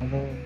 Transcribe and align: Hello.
Hello. 0.00 0.36